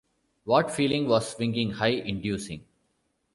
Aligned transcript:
What 0.45 0.71
feeling 0.71 1.07
was 1.07 1.29
swinging 1.29 1.73
high 1.73 1.89
inducing? 1.89 2.65